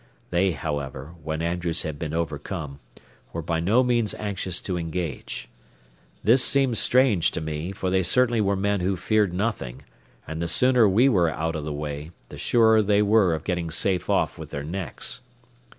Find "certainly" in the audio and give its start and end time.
8.01-8.41